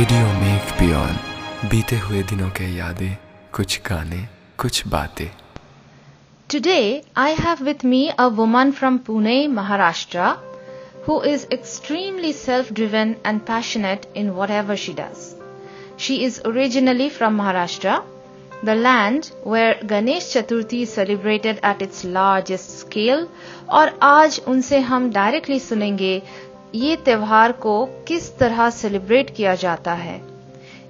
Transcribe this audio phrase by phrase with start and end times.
[0.00, 1.16] Radio make बियॉन
[1.70, 3.16] बीते हुए दिनों के यादें,
[3.52, 4.20] कुछ गाने,
[4.58, 5.28] कुछ बातें।
[6.50, 10.28] Today I have with me a woman from Pune Maharashtra
[11.08, 17.36] who is extremely self driven and passionate in whatever she does she is originally from
[17.36, 18.00] Maharashtra
[18.64, 23.26] the land where Ganesh Chaturthi celebrated at its largest scale
[23.70, 26.20] और आज उनसे हम directly सुनेंगे
[26.74, 30.20] ये त्योहार को किस तरह सेलिब्रेट किया जाता है?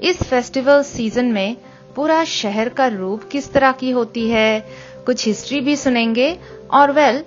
[0.03, 1.57] इस फेस्टिवल सीज़न में
[1.97, 4.61] पूरा शहर का रूप किस तरह की होती है?
[5.07, 6.39] कुछ हिस्ट्री भी सुनेंगे
[6.71, 7.25] और वेल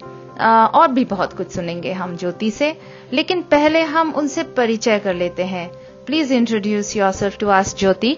[0.76, 2.78] और भी बहुत कुछ सुनेंगे हम ज्योति से।
[3.14, 5.70] लेकिन पहले हम उनसे परिचय कर लेते हैं।
[6.06, 8.18] Please introduce yourself to us Jyoti.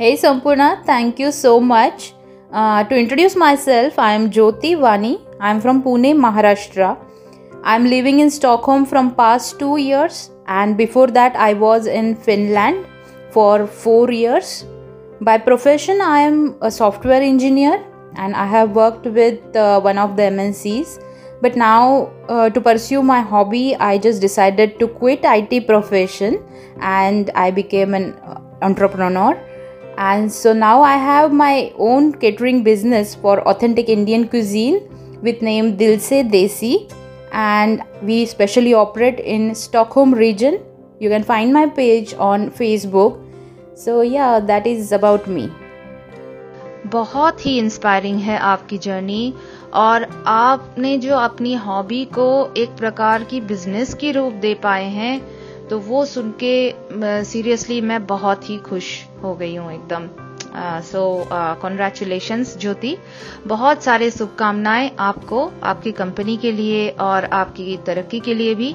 [0.00, 2.12] Hey Sampurna, thank you so much
[2.54, 6.94] to introduce myself I am Jyoti Wani I am from Pune Maharashtra.
[7.66, 12.14] I am living in Stockholm from past two years, and before that, I was in
[12.14, 12.86] Finland
[13.30, 14.64] for four years.
[15.20, 20.14] By profession, I am a software engineer, and I have worked with uh, one of
[20.16, 21.02] the MNCs.
[21.42, 26.38] But now, uh, to pursue my hobby, I just decided to quit IT profession,
[26.80, 29.36] and I became an uh, entrepreneur
[29.98, 34.78] and so now i have my own catering business for authentic indian cuisine
[35.22, 36.72] with name dilse desi
[37.32, 40.60] and we specially operate in stockholm region
[41.00, 43.22] you can find my page on facebook
[43.74, 45.48] so yeah that is about me
[46.86, 49.34] बहुत ही inspiring है आपकी journey
[49.74, 55.20] और आपने जो अपनी hobby को एक प्रकार की बिज़नेस की रूप दे पाए हैं
[55.68, 60.08] तो वो सुन के सीरियसली मैं बहुत ही खुश हो गई हूँ एकदम
[60.56, 61.02] सो
[61.62, 62.96] कॉन्ग्रेचुलेशंस ज्योति
[63.46, 68.74] बहुत सारे शुभकामनाएँ आपको, आपकी कंपनी के लिए और आपकी तरक्की के लिए भी।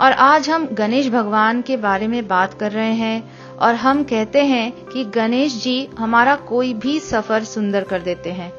[0.00, 4.44] और आज हम गणेश भगवान के बारे में बात कर रहे हैं और हम कहते
[4.44, 8.52] हैं कि गणेश जी हमारा कोई भी सफ़र सुंदर कर देते हैं,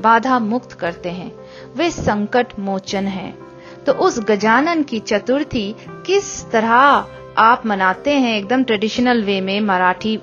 [0.00, 1.32] बाधा मुक्त करते हैं।
[1.76, 3.34] वे संकट मोचन हैं।
[3.86, 5.74] तो उस गजानन की चतुर्थी
[6.06, 7.06] किस तरह
[7.38, 10.16] आप मनाते हैं, एकदम ट्रेडिशनल वे में मराठी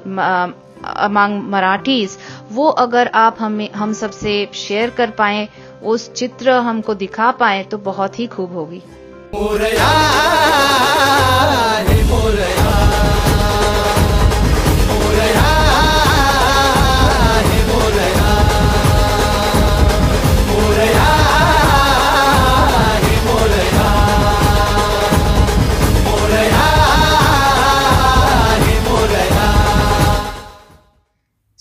[0.97, 2.17] अमंग मराठीज
[2.51, 5.47] वो अगर आप हमें, हम सबसे शेयर कर पाए,
[5.83, 8.81] उस चित्र हमको दिखा पाए तो बहुत ही खूब होगी।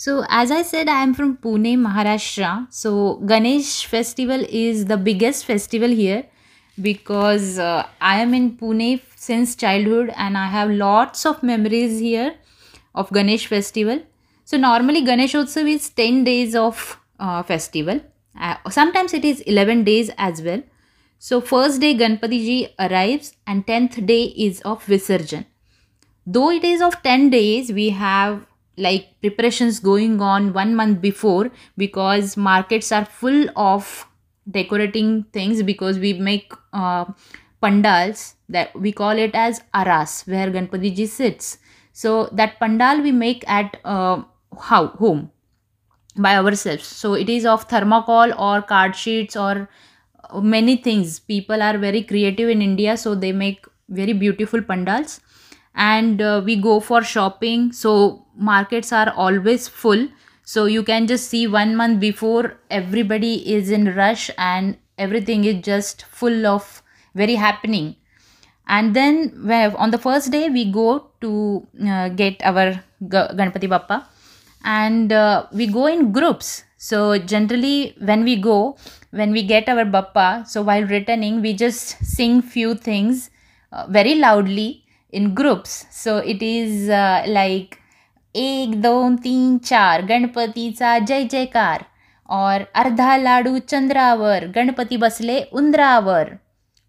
[0.09, 2.67] So, as I said, I am from Pune, Maharashtra.
[2.73, 6.25] So, Ganesh festival is the biggest festival here
[6.81, 12.37] because uh, I am in Pune since childhood and I have lots of memories here
[12.95, 14.01] of Ganesh festival.
[14.47, 18.01] So, normally Ganesh Utsav is 10 days of uh, festival.
[18.41, 20.63] Uh, sometimes it is 11 days as well.
[21.19, 25.45] So, first day Ganpati ji arrives and 10th day is of Visarjan.
[26.27, 28.47] Though it is of 10 days, we have
[28.79, 34.07] like preparations going on one month before because markets are full of
[34.51, 37.05] decorating things because we make uh,
[37.61, 41.59] pandals that we call it as aras where ganpati ji sits.
[41.93, 44.23] So that pandal we make at uh,
[44.61, 45.31] how home
[46.17, 46.87] by ourselves.
[46.87, 49.69] So it is of thermocol or card sheets or
[50.43, 51.19] many things.
[51.21, 55.21] People are very creative in india so they make very beautiful pandals
[55.79, 57.73] and uh, we go for shopping.
[57.73, 60.09] So markets are always full.
[60.43, 65.65] So you can just see one month before everybody is in rush and everything is
[65.65, 66.83] just full of
[67.15, 67.97] very happening.
[68.67, 74.07] And then on the first day we go to uh, get our ganpati bappa.
[74.65, 76.65] And uh, we go in groups.
[76.77, 78.77] So generally when we go
[79.11, 83.31] when we get our bappa so while returning we just sing few things
[83.73, 85.71] uh, very loudly in groups.
[85.91, 87.77] So it is uh, like
[88.35, 91.79] एक दोन तीन चार गणपतीचा जय जयकार.
[92.31, 96.25] और अर्धा लाडू चंद्रावर गणपती बसले उंदरावर.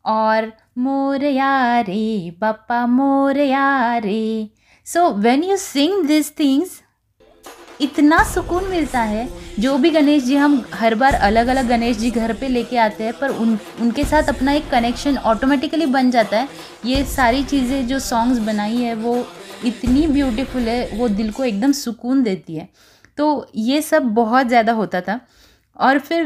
[0.06, 0.46] और
[0.78, 4.54] मोरया रे बाप्पा मोरया रे.
[4.86, 6.82] So when you sing this things
[7.80, 9.28] इतना सुकून मिलता है।
[9.60, 13.04] जो भी गणेश जी, हम हर बार अलग अलग गणेश जी घर पे लेके आते
[13.04, 16.48] हैं, पर उन, उनके साथ अपना एक कनेक्शन ऑटोमेटिकली बन जाता है।
[16.86, 19.26] ये सारी चीज़ें जो सॉन्ग्स बनाई है, वो
[19.66, 22.68] इतनी ब्यूटीफुल है, वो दिल को एकदम सुकून देती है।
[23.18, 25.20] तो ये सब बहुत ज़्यादा होता था।
[25.80, 26.26] और फिर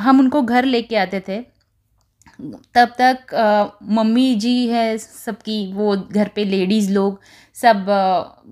[0.00, 1.40] हम उनको घर लेके आते थे।
[2.74, 7.20] तब तक मम्मी जी है सबकी, वो घर पे लेडीज़ लोग
[7.56, 7.84] सब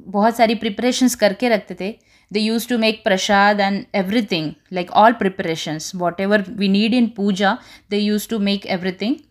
[0.06, 1.90] बहुत सारी प्रिपरेशंस करके रखते थे।
[2.30, 7.58] they used to make prasad and everything like all preparations whatever we need in puja
[7.88, 9.22] they used to make everything.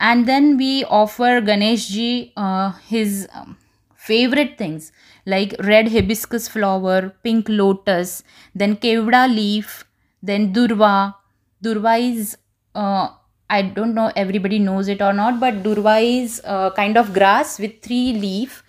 [0.00, 3.56] And then we offer ganesh ji uh, his um,
[3.96, 4.92] favorite things
[5.24, 8.22] like red hibiscus flower pink lotus
[8.54, 9.84] then kevda leaf
[10.22, 11.14] then durva.
[11.62, 12.36] Durva is
[12.74, 13.08] uh,
[13.48, 17.58] i don't know everybody knows it or not but durva is uh, kind of grass
[17.58, 18.62] with three leaf.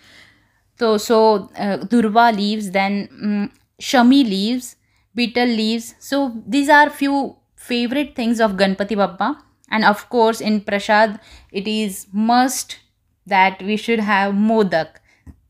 [0.79, 4.75] So so uh, durva leaves then um, shami leaves,
[5.13, 5.95] betel leaves.
[5.99, 9.37] So these are few favorite things of Ganpati Bappa.
[9.69, 11.19] And of course, in Prasad,
[11.51, 12.77] it is must
[13.25, 14.97] that we should have modak.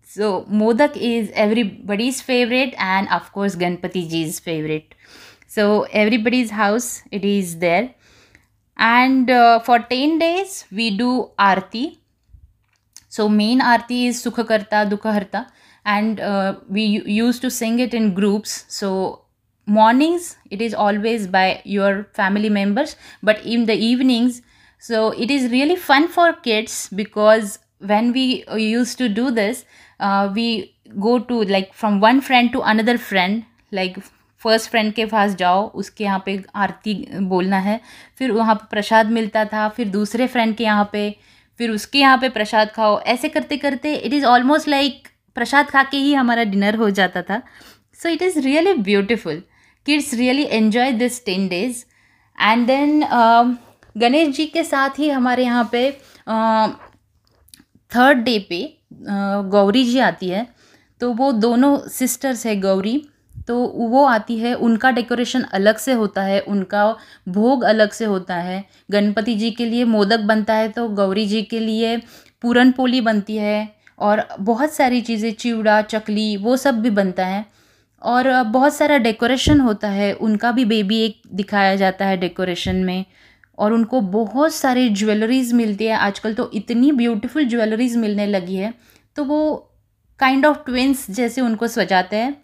[0.01, 4.95] So modak is everybody's favorite, and of course, Ganpati ji's favorite.
[5.47, 7.93] So everybody's house it is there
[8.77, 11.99] and uh, for 10 days we do arti
[13.07, 15.47] so main arti is sukhakarta dukhaharta
[15.84, 19.22] and uh, we used to sing it in groups so
[19.66, 24.42] mornings it is always by your family members but in the evenings
[24.78, 29.64] so it is really fun for kids because when we used to do this
[30.00, 33.98] uh, we go to like from one friend to another friend like
[34.40, 36.94] first friend के पास जाओ उसके यहाँ पे आरती
[37.28, 37.80] बोलना है
[38.18, 41.02] फिर वहाँ पे प्रसाद मिलता था फिर दूसरे फ्रेंड के यहाँ पे
[41.58, 45.83] फिर उसके यहाँ पे प्रसाद खाओ ऐसे करते करते it is almost like prasad खा
[45.83, 47.41] के ही हमारा डिनर हो जाता था।
[47.99, 49.41] So it is really beautiful
[49.85, 51.83] kids really enjoy this ten days
[52.37, 53.01] and then
[53.97, 55.89] Ganesh ji के साथ ही हमारे यहाँ पे
[57.91, 58.63] थर्ड डे पे
[59.51, 60.47] गौरी जी आती है।
[61.01, 63.01] तो वो दोनों सिस्टर्स है गौरी।
[63.47, 63.57] तो
[63.89, 66.85] वो आती है, उनका डेकोरेशन अलग से होता है, उनका
[67.29, 71.41] भोग अलग से होता है। गणपति जी के लिए मोदक बनता है तो गौरी जी
[71.43, 71.97] के लिए
[72.41, 77.45] पूरन पोली बनती है। और बहुत सारी चीज़ें, चिवड़ा, चकली, वो सब भी बनता है।
[78.01, 83.05] और बहुत सारा डेकोरेशन होता है, उनका भी बेबी एक दिखाया जाता है डेकोरेशन में।
[83.57, 88.73] और उनको बहुत सारे ज्वेलरीज मिलती है। आजकल तो इतनी ब्यूटीफुल ज्वेलरीज मिलने लगी है
[89.17, 89.37] तो वो
[90.19, 92.35] काइंड ऑफ़ ट्विंस जैसे उनको सजाते हैं।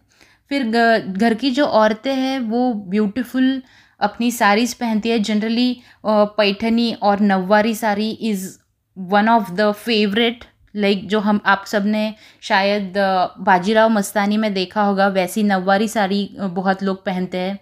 [0.51, 0.63] फिर
[1.03, 3.61] घर की जो औरतें हैं, वो ब्यूटीफुल
[3.99, 8.49] अपनी साड़ीज़ पहनती है। जनरली पैठनी और Nauvari sari is
[8.97, 10.45] one of the favourite
[10.75, 12.93] like जो हम, आप सबने शायद
[13.41, 17.59] बाजीराव मस्तानी में देखा होगा, वैसी नववारी साड़ी बहुत लोग पहनते हैं।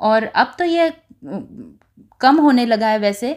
[0.00, 0.92] और अब तो ये
[2.20, 3.32] कम होने लगा है वैसे।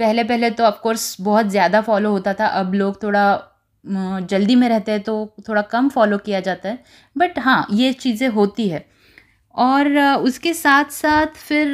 [0.00, 3.24] पहले पहले तो ऑफकोर्स बहुत ज़्यादा फॉलो होता था। अब लोग थोड़ा
[3.84, 5.14] जल्दी में रहते हैं तो
[5.48, 6.78] थोड़ा कम फॉलो किया जाता है।
[7.16, 8.84] बट हाँ ये चीज़ें होती है।
[9.54, 11.68] और उसके साथ साथ फिर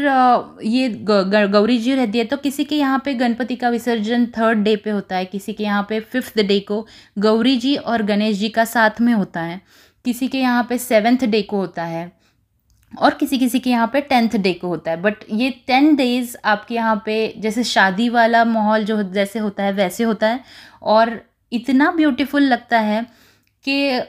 [0.65, 4.75] ये गौरी जी रहती है तो किसी के यहाँ पे गणपति का विसर्जन थर्ड डे
[4.77, 6.87] पे होता है, किसी के यहाँ पे फिफ्थ डे को
[7.19, 9.61] गौरी जी और गणेश जी का साथ में होता है,
[10.05, 12.11] किसी के यहाँ पे सेवेंथ डे को होता है,
[12.93, 16.37] और किसी किसी के यहाँ पे टेंथ डे को होता है बट ये टेन डेज़
[16.45, 20.41] आपके यहाँ पे जैसे शादी वाला माहौल जो जैसे होता है, वैसे होता है,
[20.83, 21.21] और
[21.53, 23.03] इतना ब्यूटीफुल लगता है
[23.65, 24.01] कि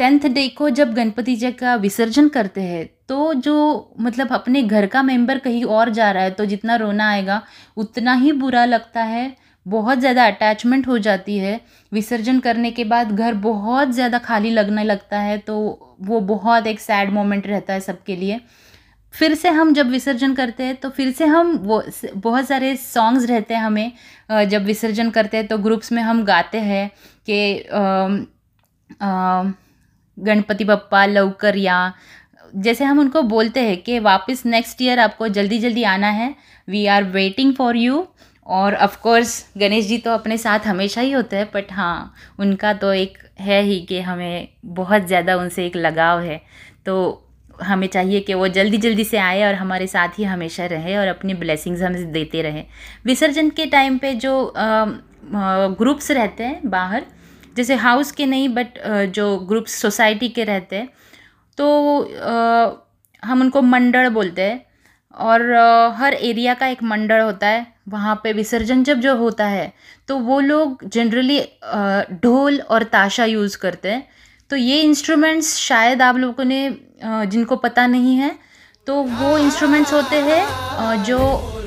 [0.00, 3.54] टेंथ डे को जब गणपति जी का विसर्जन करते हैं तो जो
[4.00, 7.42] मतलब अपने घर का मेंबर कहीं और जा रहा है तो जितना रोना आएगा,
[7.76, 11.60] उतना ही बुरा लगता है। बहुत ज़्यादा अटैचमेंट हो जाती है।
[11.92, 15.58] विसर्जन करने के बाद घर बहुत ज़्यादा खाली लगने लगता है तो
[16.02, 18.40] वो बहुत एक सैड मोमेंट रहता है सबके लिए।
[19.14, 21.82] फिर से हम जब विसर्जन करते हैं तो फिर से हम वो
[22.16, 23.92] बहुत सारे सॉन्ग्स रहते हैं हमें।
[24.48, 26.90] जब विसर्जन करते हैं तो ग्रुप्स में हम गाते हैं
[27.28, 28.26] कि
[30.18, 31.92] गणपति बप्पा लवकर या
[32.56, 36.34] जैसे हम उनको बोलते हैं कि वापस नेक्स्ट ईयर आपको जल्दी जल्दी आना है।
[36.68, 38.06] We are waiting for you
[38.46, 42.72] और ऑफ़ कोर्स गणेश जी तो अपने साथ हमेशा ही होते हैं बट हाँ उनका
[42.74, 46.40] तो एक है ही कि हमें बहुत ज़्यादा उनसे एक लगाव है।
[46.86, 47.26] तो
[47.62, 51.06] हमें चाहिए कि वो जल्दी जल्दी से आए और हमारे साथ ही हमेशा रहे और
[51.06, 52.64] अपनी ब्लेसिंग्स हमें देते रहे।
[53.04, 54.52] विसर्जन के टाइम पे जो
[55.78, 57.04] ग्रुप्स रहते हैं बाहर
[57.56, 58.78] जैसे हाउस के नहीं बट
[59.14, 60.88] जो ग्रुप्स सोसाइटी के रहते हैं
[61.58, 61.66] तो
[63.22, 64.64] हम उनको मंडल बोलते हैं।
[65.14, 65.42] और
[65.96, 69.72] हर एरिया का एक मंडल होता है, वहाँ पे विसर्जन जब जो होता है
[70.08, 71.40] तो वो लोग जनरली
[72.22, 74.06] ढोल और ताशा यूज़ करते हैं।
[74.50, 76.68] तो ये इंस्ट्रूमेंट्स शायद आप लोगों ने
[77.04, 78.34] जिनको पता नहीं है
[78.86, 81.18] तो वो इंस्ट्रूमेंट्स होते हैं जो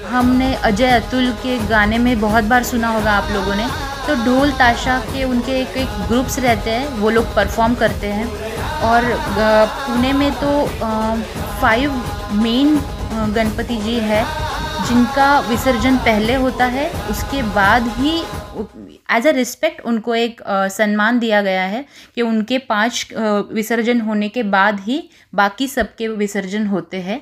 [0.07, 3.67] हमने अजय अतुल के गाने में बहुत बार सुना होगा आप लोगों ने।
[4.07, 8.27] तो ढोल ताशा के उनके एक एक ग्रुप्स रहते हैं वो लोग परफॉर्म करते हैं।
[8.83, 10.51] और पुणे में तो
[11.61, 11.91] फाइव
[12.43, 12.75] मेन
[13.35, 14.23] गणपति जी है
[14.87, 18.17] जिनका विसर्जन पहले होता है उसके बाद ही
[19.11, 20.41] एज अ रिस्पेक्ट उनको एक
[20.71, 23.07] सम्मान दिया गया है कि उनके पाँच
[23.53, 27.21] विसर्जन होने के बाद ही बाकी सबके विसर्जन होते हैं।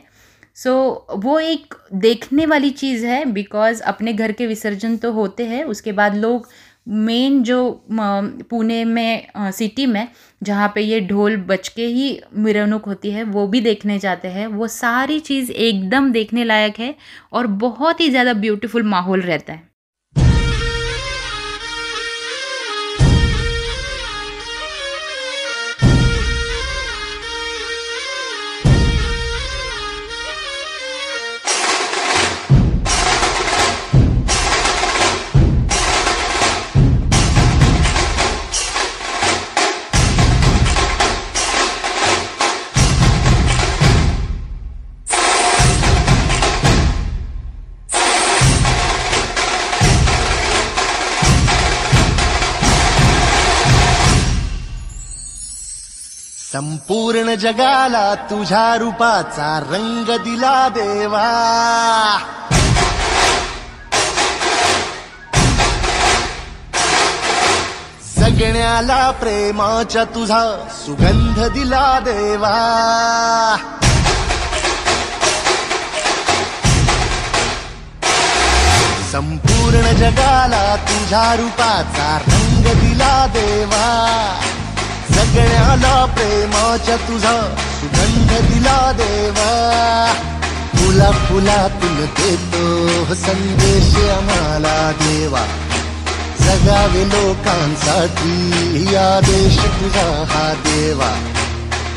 [0.56, 0.72] सो
[1.10, 5.64] so, वो एक देखने वाली चीज़ है बिकॉज़ अपने घर के विसर्जन तो होते हैं
[5.66, 6.48] उसके बाद लोग
[6.88, 7.58] मेन जो
[7.90, 10.08] पुणे में सिटी में,
[10.42, 14.48] जहाँ पे ये ढोल बच के ही मिरवणुक होती है, वो भी देखने जाते हैं।
[14.50, 16.96] वो सारी चीज़ एकदम देखने लायक है
[17.34, 19.70] और बहुत ही ज़्यादा ब्यूटीफुल माहौल रहता है।
[56.54, 61.28] संपूर्ण जगाला तुझ्या रूपाचा रंग दिला देवा.
[68.18, 72.56] जगण्याला प्रेमाच्या तुझा सुगंध दिला देवा.
[79.12, 83.88] संपूर्ण जगाला तुझ्या रूपाचा रंग दिला देवा.
[85.16, 89.50] सगळ्याला प्रेमाच्या तुझा सुगंध दिला देवा.
[90.76, 95.46] फुला फुलातून देतो हो संदेश आम्हाला देवा.
[96.40, 98.34] जगावे लोकांसाठी
[98.94, 101.12] या देश तुझा हा देवा.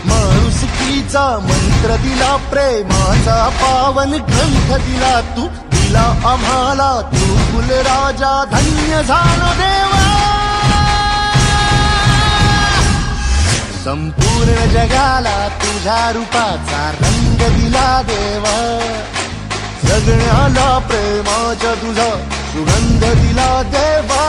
[0.05, 5.47] माणुसकीचा मंत्र दिला प्रेमाचा पावन ग्रंथ दिला तू.
[5.47, 9.94] दिला आम्हाला तू फुल राजा धन्य झालो देवा.
[13.85, 18.45] संपूर्ण जगाला तुझ्या रूपाचा रंग दिला देव.
[19.89, 22.09] जगण्याला प्रेमाच्या तुझा
[22.53, 24.25] सुगंध दिला देवा.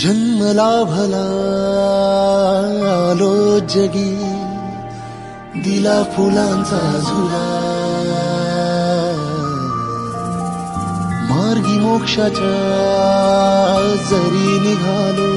[0.00, 1.24] जन्मला भला
[2.92, 4.12] आलो जगी
[5.64, 7.42] दिला फुलांचा झुला.
[11.30, 12.54] मार्गी मोक्षाच्या
[14.10, 15.32] जरी निघालो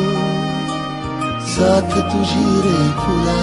[1.48, 3.40] साथ तुझी रे फुला.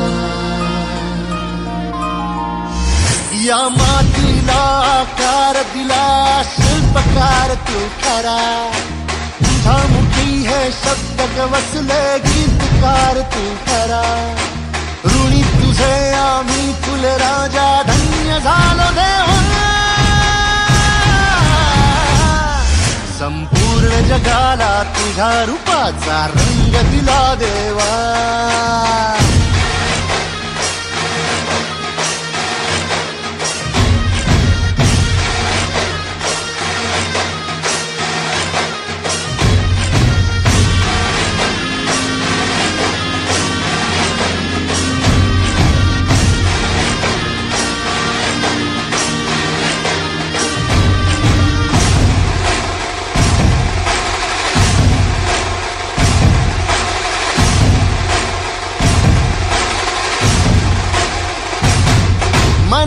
[3.44, 4.62] या मातीला
[5.00, 8.70] आकार दिला शिल्पकार तू खरा
[9.40, 9.99] तुझा
[10.50, 11.18] है शब्द
[11.52, 14.04] वसले गीतकार तू खरा।
[15.06, 19.38] ऋणी तुझे आम्ही फुल राजा, धन्य झालो देवा
[23.20, 27.88] संपूर्ण जगाला तुझ्या रूपाचा रंग दिला देवा।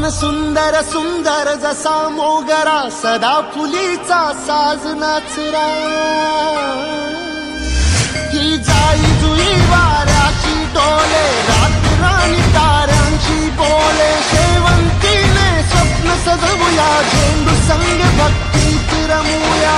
[0.04, 5.64] मन सुंदर सुंदर जसा मोगरा सदा फुलीचा साज नाचरा
[8.34, 19.78] ही जाई जुई वाऱ्याची डोले रात्री ताऱ्यांची बोले शेवंतीने स्वप्न सजवूया झेंडू संग भक्तीत रमूया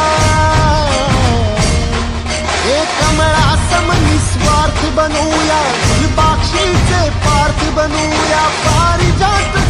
[2.65, 9.63] हे कमळा सम निस्वार्थ बनूया फुलपाक्षीचे पार्थ बनूया पारिजात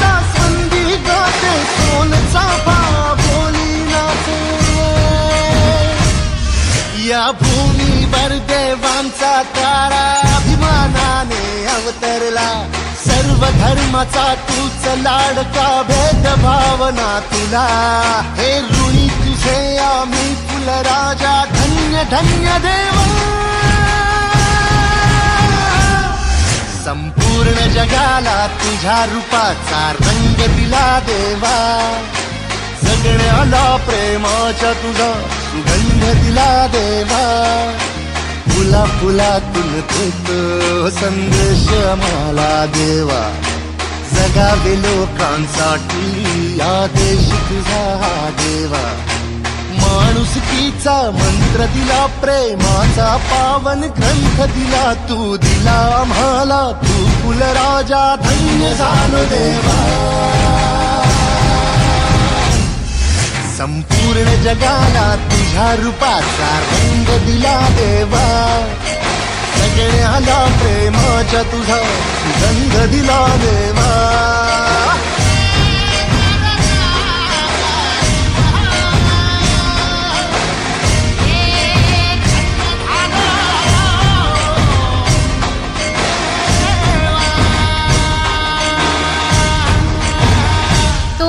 [7.08, 12.48] या भूमीवर देवांचा तारा अभिमानाने अवतरला.
[13.06, 17.68] सर्व धर्माचा तूच लाडका भेद भावना तुला.
[18.38, 20.70] हे ऋणी तुझे आम्ही फुल
[22.12, 23.06] धन्य देवा.
[26.86, 31.98] संपूर्ण जगाला तुझ्या रूपाचा रंग दिला देवा.
[32.84, 35.14] जगण्याला प्रेमाच्या तुझा
[35.56, 37.72] गंध दिला देवा.
[38.48, 43.42] फुला फुलातून देतो संदेश मला देवा.
[44.12, 49.15] जगावे लोकांसाठी आदेश तुझा हा देवा.
[49.96, 54.94] माणुसकीचा मंत्र दिला प्रेमाचा पावन ग्रंथ दिला.
[54.94, 59.78] तू दिला आम्हाला तू कुलराजा धन्य झालो देवा.
[63.58, 68.26] संपूर्ण जगाला तुझ्या रूपाचा रंग दिला देवा.
[69.58, 71.82] सगळ्याला प्रेमाच्या तुझा
[72.22, 74.45] सुगंध दिला देवा.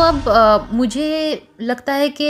[0.07, 1.07] अब अ, मुझे
[1.63, 2.27] लगता है कि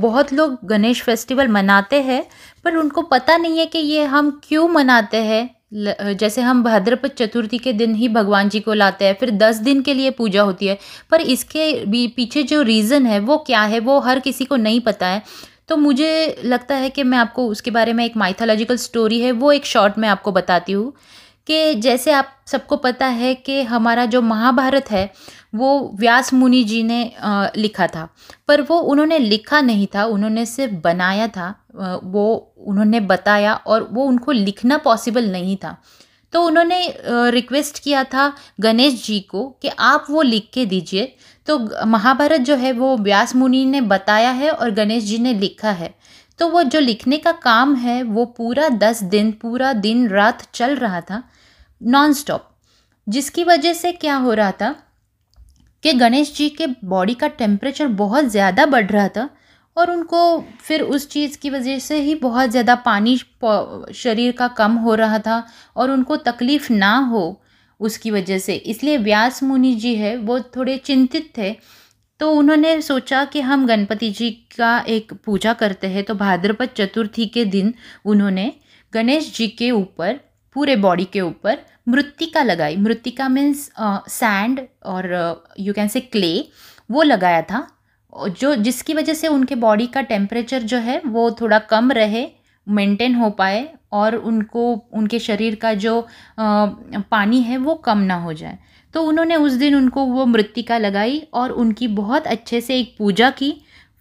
[0.00, 2.22] बहुत लोग गणेश फेस्टिवल मनाते हैं
[2.64, 7.58] पर उनको पता नहीं है कि ये हम क्यों मनाते हैं। जैसे हम भाद्रपद चतुर्थी
[7.58, 10.66] के दिन ही भगवान जी को लाते हैं फिर दस दिन के लिए पूजा होती
[10.66, 10.78] है
[11.10, 14.80] पर इसके भी पीछे जो रीज़न है वो क्या है वो हर किसी को नहीं
[14.80, 15.22] पता है।
[15.68, 19.52] तो मुझे लगता है कि मैं आपको उसके बारे में एक माइथोलॉजिकल स्टोरी है वो
[19.52, 20.92] एक शॉर्ट में आपको बताती हूँ।
[21.46, 25.12] कि जैसे आप सबको पता है कि हमारा जो महाभारत है,
[25.54, 27.00] वो व्यास मुनि जी ने
[27.56, 28.08] लिखा था।
[28.48, 31.54] पर वो उन्होंने लिखा नहीं था, उन्होंने सिर्फ़ बनाया था
[32.04, 35.76] वो उन्होंने बताया और वो उनको लिखना पॉसिबल नहीं था।
[36.32, 36.78] तो उन्होंने
[37.30, 41.14] रिक्वेस्ट किया था गणेश जी को कि आप वो लिख के दीजिए।
[41.46, 45.70] तो महाभारत जो है वो व्यास मुनि ने बताया है और गणेश जी ने लिखा
[45.72, 45.94] है।
[46.40, 50.74] तो वो जो लिखने का काम है, वो पूरा दस दिन, पूरा दिन रात चल
[50.76, 51.22] रहा था
[51.80, 52.48] नॉन स्टॉप
[53.06, 54.74] जिसकी वजह से क्या हो रहा था
[55.82, 59.28] कि गणेश जी के बॉडी का टेम्परेचर बहुत ज़्यादा बढ़ रहा था
[59.76, 60.20] और उनको
[60.60, 63.16] फिर उस चीज़ की वजह से ही बहुत ज़्यादा पानी
[63.94, 65.42] शरीर का कम हो रहा था
[65.76, 67.22] और उनको तकलीफ़ ना हो
[67.80, 71.54] उसकी वजह से। इसलिए व्यास मुनि जी है, वो थोड़े चिंतित थे
[72.20, 77.26] तो उन्होंने सोचा कि हम गणपति जी का एक पूजा करते हैं। तो भाद्रपद चतुर्थी
[77.26, 77.72] के दिन
[78.04, 78.52] उन्होंने
[78.92, 80.20] गणेश जी के ऊपर
[80.56, 85.08] पूरे बॉडी के ऊपर मृत्तिका लगाई। मृत्तिका मीन्स सैंड और
[85.60, 86.32] यू कैन से क्ले
[86.90, 87.66] वो लगाया था।
[88.40, 92.26] जो जिसकी वजह से उनके बॉडी का टेम्परेचर जो है वो थोड़ा कम रहे
[92.66, 94.62] मेंटेन हो पाए और उनको
[94.94, 96.06] उनके शरीर का जो अ,
[97.10, 98.58] पानी है वो कम ना हो जाए।
[98.94, 103.30] तो उन्होंने उस दिन उनको वो मृतिका लगाई और उनकी बहुत अच्छे से एक पूजा
[103.32, 103.52] की।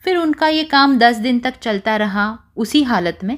[0.04, 3.38] फिर उनका ये काम दस दिन तक चलता रहा उसी हालत में।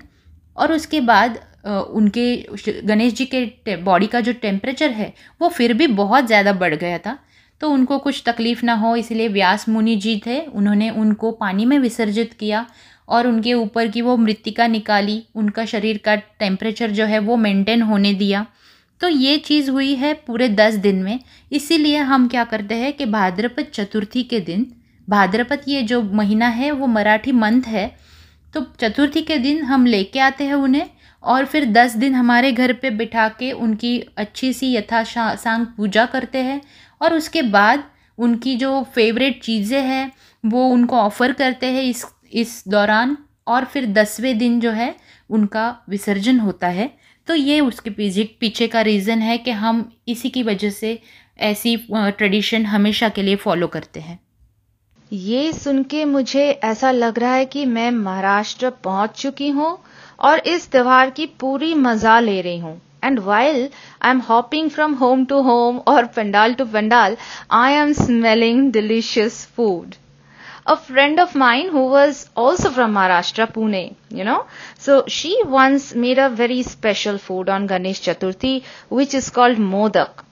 [0.58, 5.88] और उसके बाद उनके गणेश जी के बॉडी का जो टेम्परेचर है, वो फिर भी
[5.90, 7.18] बहुत ज़्यादा बढ़ गया था।
[7.62, 11.78] तो उनको कुछ तकलीफ़ ना हो, इसलिए व्यास मुनि जी थे। उन्होंने उनको पानी में
[11.80, 12.66] विसर्जित किया
[13.08, 17.82] और उनके ऊपर की वो मृतिका निकाली। उनका शरीर का टेम्परेचर जो है वो मेंटेन
[17.82, 18.46] होने दिया।
[19.02, 21.20] तो ये चीज़ हुई है पूरे दस दिन में।
[21.52, 24.66] इसीलिए हम क्या करते हैं कि भाद्रपद चतुर्थी के दिन,
[25.08, 27.92] भाद्रपद ये जो महीना है वो मराठी मंथ है
[28.54, 30.90] तो चतुर्थी के दिन हम लेके आते हैं उन्हें
[31.24, 35.04] और फिर दस दिन हमारे घर पे बिठा के उनकी अच्छी सी यथा
[35.36, 36.62] सांग पूजा करते हैं
[37.02, 37.84] और उसके बाद
[38.18, 40.12] उनकी जो फेवरेट चीज़ें हैं
[40.44, 44.96] वो उनको ऑफ़र करते हैं इस इस दौरान और फिर दसवें दिन जो है
[45.30, 46.90] उनका विसर्जन होता है।
[47.32, 50.90] तो ये उसके पीछे पीछे का रीज़न है कि हम इसी की वजह से
[51.40, 54.20] ऐसी ट्रेडिशन हमेशा के लिए फॉलो करते हैं।
[55.12, 59.78] ये सुन के मुझे ऐसा लग रहा है कि मैं महाराष्ट्र पहुँच चुकी हूँ
[60.20, 63.70] और इस त्योहार की पूरी मज़ा ले रही हूँ। And while
[64.02, 67.18] I am hopping from home to home और pandal to pandal
[67.54, 69.96] I am smelling delicious food
[70.66, 74.46] a friend of mine who was also from Maharashtra, Pune, you know.
[74.78, 80.24] So she once made a very special food on Ganesh Chaturthi, which is called modak.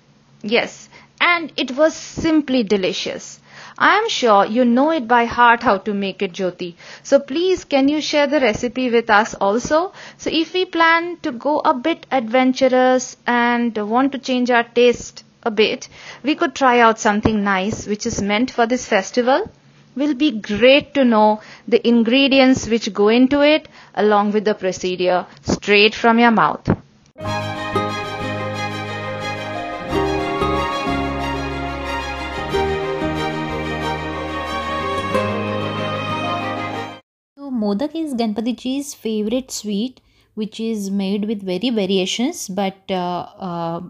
[0.42, 0.90] Yes,
[1.20, 3.40] and it was simply delicious.
[3.78, 6.76] I am sure you know it by heart how to make it, Jyoti.
[7.04, 9.94] So please, can you share the recipe with us also?
[10.18, 15.24] So if we plan to go a bit adventurous and want to change our taste
[15.44, 15.88] a bit,
[16.24, 19.50] we could try out something nice which is meant for this festival
[19.96, 25.26] will be great to know the ingredients which go into it along with the procedure
[25.42, 26.66] straight from your mouth.
[37.36, 40.02] So modak is Ganpati ji's favorite sweet,
[40.36, 43.82] which is made with very variations but uh, uh,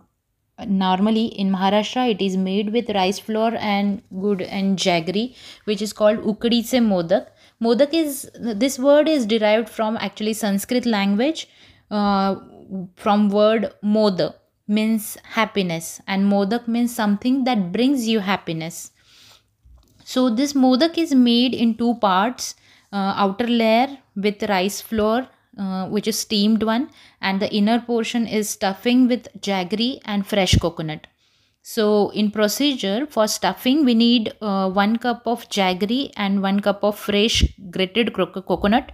[0.67, 5.93] normally in maharashtra it is made with rice flour and good and jaggery which is
[5.93, 7.28] called ukdiche modak.
[7.62, 11.48] Modak is this word is derived from actually sanskrit language
[11.91, 12.36] uh,
[12.95, 14.34] from word moda
[14.67, 18.91] means happiness and modak means something that brings you happiness.
[20.04, 22.56] So this modak is made in two parts
[22.91, 25.28] uh, outer layer with rice flour
[25.60, 26.89] uh, which is steamed one
[27.22, 31.08] and the inner portion is stuffing with jaggery and fresh coconut.
[31.62, 36.82] So in procedure for stuffing we need uh, one cup of jaggery and one cup
[36.84, 38.93] of fresh grated coconut.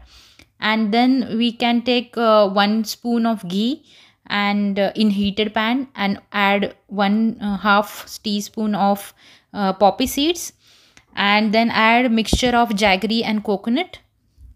[0.60, 3.84] And then we can take uh, one spoon of ghee
[4.25, 9.13] and uh, in heated pan and add one uh, half teaspoon of
[9.54, 10.54] poppy seeds.
[11.15, 13.99] And then add mixture of jaggery and coconut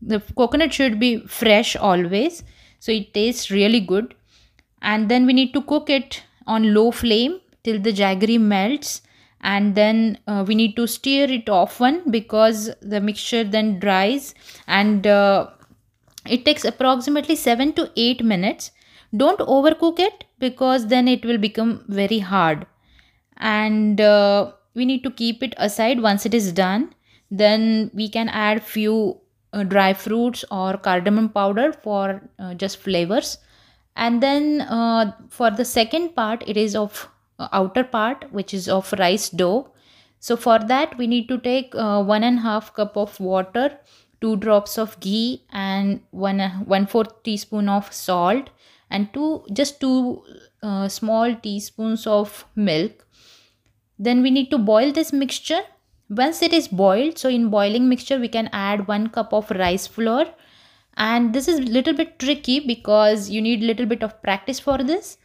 [0.02, 2.44] the coconut should be fresh always
[2.80, 4.16] so it tastes really good.
[4.82, 9.02] And then we need to cook it on low flame till the jaggery melts.
[9.42, 14.34] And then uh, we need to stir it often because the mixture then dries.
[14.68, 15.50] And uh,
[16.26, 18.72] it takes approximately 7 to 8 minutes.
[19.16, 22.66] Don't overcook it because then it will become very hard.
[23.38, 26.94] And uh, we need to keep it aside once it is done.
[27.32, 29.20] Then we can add few
[29.54, 33.38] uh, dry fruits or cardamom powder for uh, just flavors.
[33.96, 38.70] And then uh, for the second part it is of uh, outer part which is
[38.70, 39.72] of rice dough.
[40.20, 43.78] So for that we need to take uh, one and a half cup of water
[44.22, 48.50] two drops of ghee and one one fourth teaspoon of salt
[48.90, 50.22] and two just two
[50.62, 53.06] uh, small teaspoons of milk.
[53.98, 55.62] Then we need to boil this mixture
[56.10, 59.88] once it is boiled so in boiling mixture we can add one cup of rice
[59.88, 60.26] flour.
[60.98, 65.18] And this is little bit tricky because you need little bit of practice for this.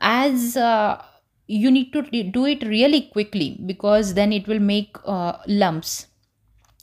[0.00, 1.02] As uh,
[1.46, 6.08] you need to do it really quickly because then it will make uh, lumps.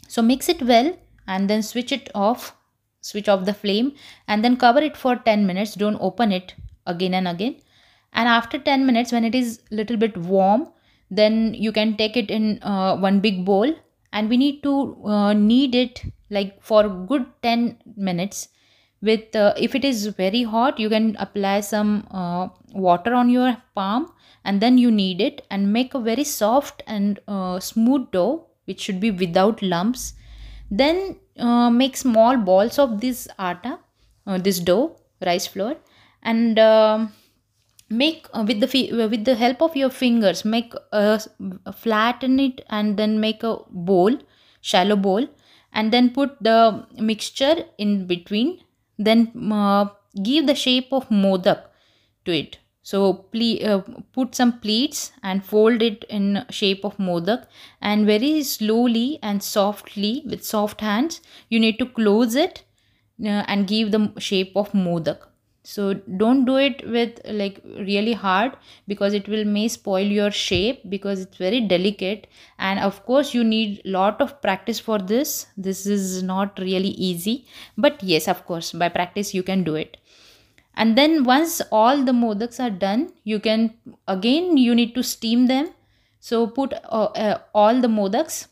[0.08, 2.56] So mix it well and then switch it off
[3.02, 3.93] switch off the flame
[4.28, 5.76] and then cover it for 10 minutes.
[5.76, 6.56] Don't open it
[6.88, 7.56] again and again.
[8.13, 10.69] And after 10 minutes when it is little bit warm
[11.10, 13.74] then you can take it in uh, one big bowl.
[14.13, 18.48] And we need to uh, knead it like for good 10 minutes
[19.02, 23.56] with uh, if it is very hot you can apply some uh, water on your
[23.76, 24.12] palm
[24.46, 28.82] and then you knead it and make a very soft and uh, smooth dough which
[28.82, 30.13] should be without lumps.
[30.72, 33.80] Then uh, make small balls of this atta
[34.26, 35.76] this dough rice flour.
[36.24, 37.13] And um,
[37.89, 41.19] make uh, with the with the help of your fingers make a,
[41.74, 44.17] flatten it and then make a bowl
[44.62, 45.28] shallow bowl
[45.71, 48.60] and then put the mixture in between.
[48.98, 49.89] Then uh,
[50.24, 51.63] give the shape of modak
[52.24, 52.58] to it.
[52.82, 53.82] So ple- uh,
[54.13, 57.45] put some pleats and fold it in shape of modak.
[57.82, 62.63] And very slowly and softly with soft hands you need to close it
[63.21, 65.19] uh, and give the shape of modak
[65.65, 68.56] so don't do it with like really hard
[68.88, 72.28] because it will may spoil your shape because it's very delicate.
[72.60, 75.47] And of course you need lot of practice for this.
[75.58, 77.47] This is not really easy.
[77.80, 79.97] But yes of course by practice you can do it.
[80.75, 83.73] And then once all the modaks are done you can
[84.08, 85.71] again you need to steam them.
[86.19, 88.47] So put uh, uh, all the modaks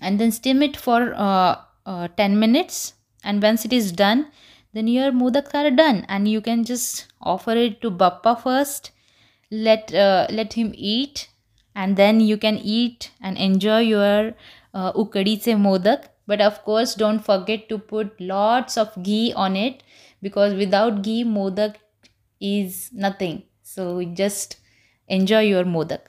[0.00, 2.94] and then steam it for uh, uh 10 minutes.
[3.22, 4.28] And once it is done
[4.72, 8.92] then your modaks are done and you can just offer it to bappa first.
[9.50, 11.28] Let uh, let him eat
[11.74, 14.34] and then you can eat and enjoy your
[14.74, 16.04] uh, ukadiche modak.
[16.26, 19.82] But of course don't forget to put lots of ghee on it
[20.22, 21.76] because without ghee modak
[22.40, 23.42] is nothing.
[23.62, 24.56] So just
[25.08, 26.00] enjoy your modak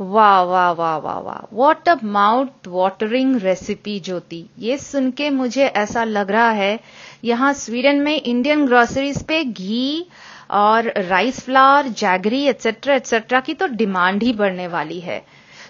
[0.00, 4.44] वाह वाह वाह वाह वाह। What a mouth watering recipe Jyoti.
[4.58, 6.78] ये सुन के मुझे ऐसा लग रहा है,
[7.24, 10.06] यहाँ स्वीडन में इंडियन ग्रोसरीज पे घी
[10.52, 15.24] और rice flour jaggery etcetera etcetera की तो डिमांड ही बढ़ने वाली है।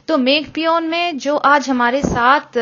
[0.09, 2.57] तो मेघ पियोन में जो आज हमारे साथ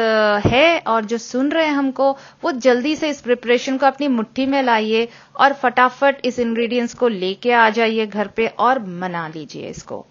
[0.45, 2.11] है और जो सुन रहे हैं हमको,
[2.45, 7.09] वो जल्दी से इस प्रिपरेशन को अपनी मुट्ठी में लाइए और फटाफट इस इंग्रेडिएंट्स को
[7.09, 10.05] लेके आ जाइए घर पे और मना लीजिए इसको।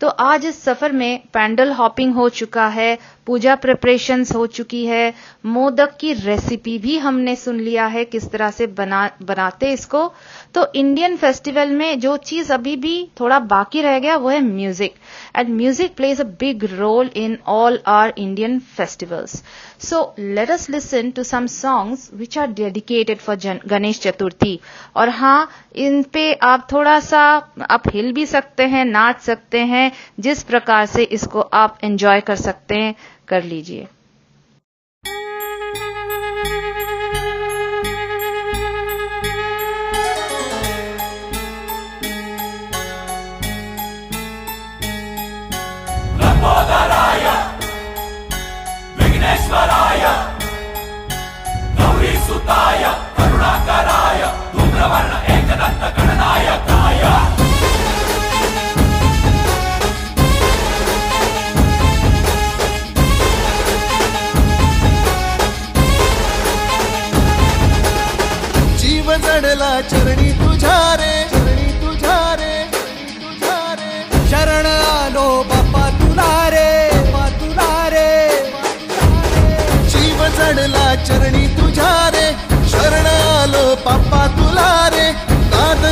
[0.00, 5.12] तो आज इस सफ़र में पैंडल हॉपिंग हो चुका है, पूजा प्रिपरेशन हो चुकी है,
[5.46, 10.06] मोदक की रेसिपी भी हमने सुन लिया है, किस तरह से बना, बनाते इसको।
[10.54, 14.94] तो इंडियन फेस्टिवल में जो चीज़ अभी भी थोड़ा बाकी रह गया, वो है music
[15.36, 19.42] and music plays a big role in all our Indian festivals
[19.80, 24.58] so let us listen to some songs which are dedicated for Ganesh Chaturthi
[24.96, 27.20] और हाँ इन पे आप थोड़ा सा,
[27.70, 32.20] आप हिल भी सकते हैं, नाच सकते हैं है जिस प्रकार से इसको आप एंजॉय
[32.20, 32.94] कर सकते हैं
[33.28, 33.86] कर लीजिए।
[48.98, 50.02] विघ्नेश्वराय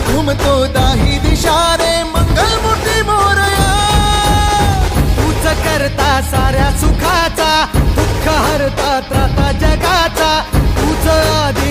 [0.00, 3.70] घुमतो दाही दिशारे मंगल मोठी मोरया.
[5.16, 7.52] तूच करता साऱ्या सुखाचा
[7.96, 10.30] दुःख हरता त्राता जगाचा.
[10.76, 11.61] तूच आधी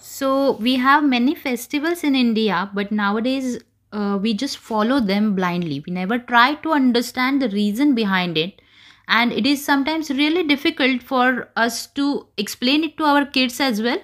[0.00, 3.58] So we have many festivals in India, but nowadays
[3.92, 5.82] uh, we just follow them blindly.
[5.86, 8.60] We never try to understand the reason behind it.
[9.08, 13.80] And it is sometimes really difficult for us to explain it to our kids as
[13.80, 13.98] well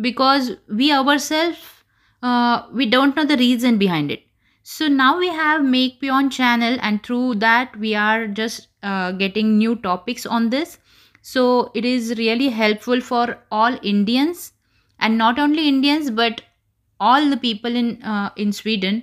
[0.00, 1.58] because we ourselves
[2.22, 4.22] uh, we don't know the reason behind it.
[4.62, 9.58] So now we have Make Beyond channel, and through that we are just uh, getting
[9.58, 10.78] new topics on this
[11.32, 14.52] so it is really helpful for all indians
[14.98, 16.42] and not only indians but
[17.00, 19.02] all the people in uh, in sweden.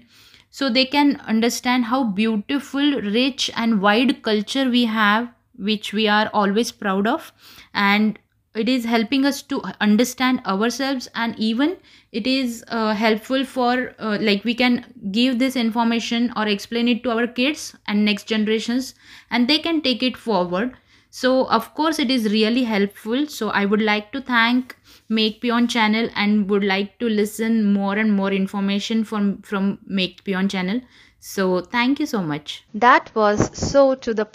[0.50, 5.30] So they can understand how beautiful rich and wide culture we have
[5.70, 7.32] which we are always proud of.
[7.74, 8.20] And
[8.54, 11.78] it is helping us to understand ourselves and even
[12.12, 17.04] it is uh, helpful for uh, like we can give this information or explain it
[17.04, 18.94] to our kids and next generations
[19.30, 20.76] and they can take it forward
[21.12, 24.76] so of course it is really helpful so i would like to thank
[25.10, 30.24] make beyond channel and would like to listen more and more information from from make
[30.24, 30.82] beyond channel
[31.20, 34.26] so thank you so much That was so to the.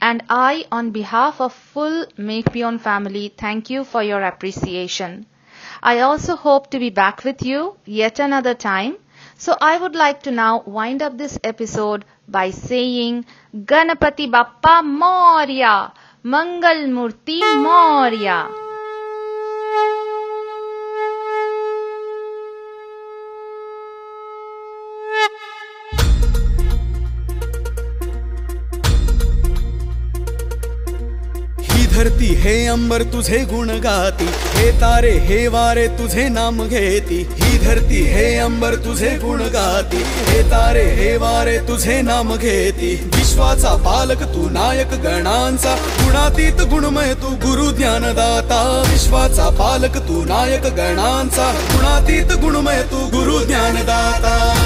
[0.00, 5.26] And I, on behalf of full Make Beyond family, thank you for your appreciation.
[5.82, 8.96] I also hope to be back with you yet another time.
[9.40, 13.24] So I would like to now wind up this episode by saying
[13.56, 18.59] Ganapati Bappa Moria, Mangal Murti Moria.
[32.00, 38.02] धरती हे अंबर, तुझे गुण गाती। हे तारे, हे वारे, तुझे नाम घेती। ही धरती
[38.02, 44.50] हे अंबर, तुझे गुण गाती। हे तारे, हे वारे, तुझे नाम घेती। विश्वाचा पालक तू,
[44.50, 53.18] नायक गणांचा। गुणातीत गुणमय तू, गुरु ज्ञानदाता। विश्वाचा पालक तू, नायक गणांचा। गुणातीत गुणमय तू,
[53.18, 54.56] गुरु ज्ञानदाता।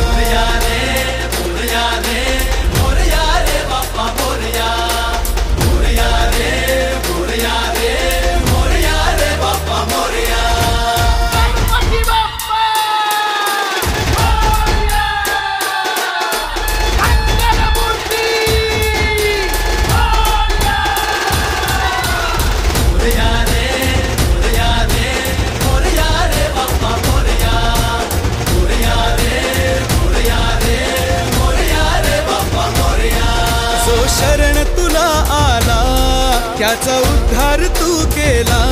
[36.74, 38.62] जगाचा उद्धार तू केला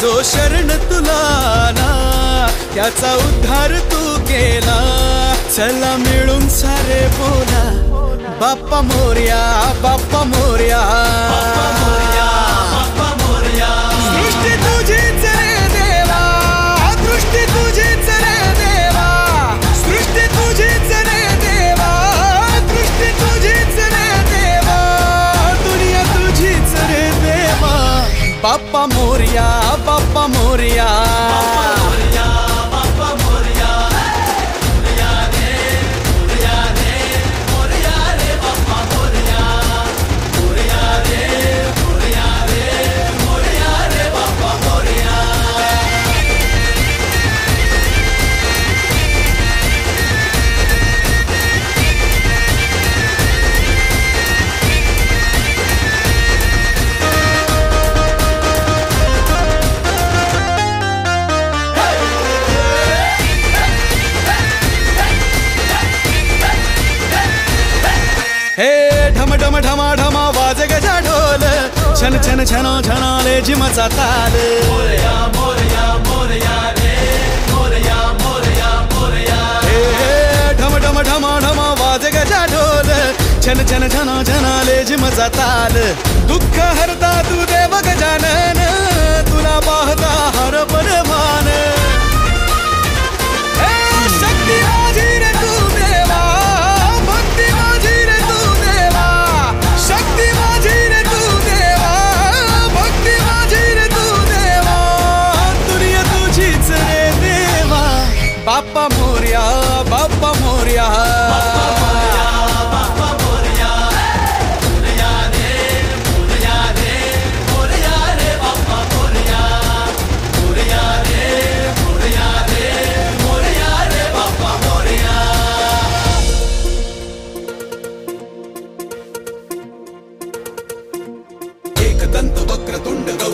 [0.00, 1.16] जो शरण तुला
[1.68, 4.78] आला त्याचा उद्धार तू केला.
[5.56, 7.64] चला मिळून सारे बोला
[8.40, 9.72] बाप्पा मोर्या.
[9.82, 10.78] बाप्पा मोर्या.
[71.98, 74.34] छन छन छनो छनाले झिमचा ताल।
[79.64, 80.12] हे, हे,
[80.60, 82.90] ढम ढम ढमा ढमा वाज गजा ढोल।
[83.42, 85.74] छन छन छनो छनाले झिमचा ताल।
[86.30, 88.62] दुःख हरता तू देव गजानन
[89.30, 90.86] तुला पाहता हर पण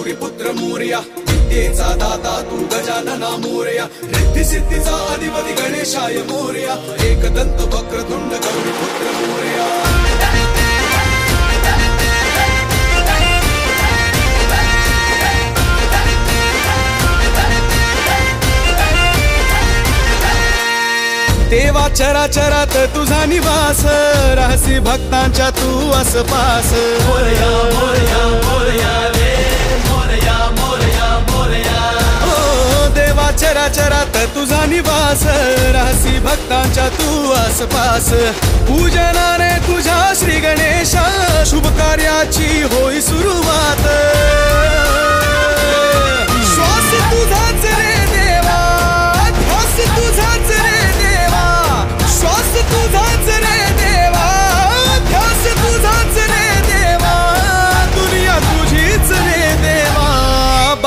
[0.05, 0.99] गौरीपुत्र मोर्या
[1.29, 3.85] विद्येचा दादा तू गजानना मोर्या
[4.15, 6.75] रिद्धी सिद्धीचा अधिपती गणेशाय मोर्या
[7.09, 9.73] एकदंत वक्रतुंड गौरीपुत्र मोर्या.
[21.51, 23.85] देवा चराचरात तुझा निवास
[24.39, 26.73] राहसी भक्तांच्या तू असपास
[27.07, 28.93] मोरया मोर्या मोर्या
[33.55, 35.23] चराचरात तुझा निवास.
[35.75, 38.09] रासी भक्तांच्या तू आसपास.
[38.69, 41.05] पूजनाने तुझ्या श्री गणेशा
[41.47, 43.85] शुभ कार्याची होई सुरुवात.
[46.55, 48.59] श्वास तुझाच रे देवा.
[49.39, 51.47] ध्यास तुझाच रे देवा.
[52.19, 53.74] श्वास तुझाच रे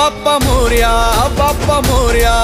[0.07, 0.91] बाप्पा मोरिया
[1.37, 2.35] बापा मोर्या।